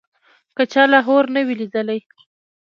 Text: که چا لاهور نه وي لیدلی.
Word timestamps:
که 0.55 0.63
چا 0.73 0.83
لاهور 0.91 1.25
نه 1.35 1.41
وي 1.45 1.53
لیدلی. 1.59 1.99